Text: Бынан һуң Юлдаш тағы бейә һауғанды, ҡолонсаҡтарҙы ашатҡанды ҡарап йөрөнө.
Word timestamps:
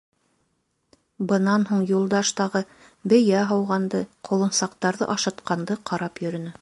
Бынан 1.31 1.67
һуң 1.71 1.83
Юлдаш 1.91 2.31
тағы 2.39 2.61
бейә 3.13 3.43
һауғанды, 3.51 4.01
ҡолонсаҡтарҙы 4.31 5.11
ашатҡанды 5.19 5.79
ҡарап 5.93 6.25
йөрөнө. 6.27 6.57